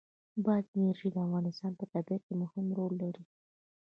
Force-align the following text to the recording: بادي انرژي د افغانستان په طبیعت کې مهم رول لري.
بادي 0.45 0.71
انرژي 0.79 1.09
د 1.11 1.17
افغانستان 1.25 1.71
په 1.79 1.85
طبیعت 1.93 2.21
کې 2.27 2.35
مهم 2.43 2.65
رول 2.77 2.93
لري. 3.03 3.23